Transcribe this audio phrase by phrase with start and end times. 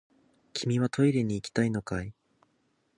[0.53, 2.15] 君はトイレに行きたいのかい？